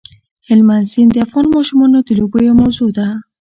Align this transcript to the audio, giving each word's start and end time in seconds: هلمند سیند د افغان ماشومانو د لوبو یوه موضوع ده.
هلمند 0.47 0.85
سیند 0.91 1.11
د 1.13 1.17
افغان 1.25 1.45
ماشومانو 1.55 1.97
د 2.07 2.09
لوبو 2.19 2.37
یوه 2.47 2.59
موضوع 2.61 2.89
ده. 2.97 3.07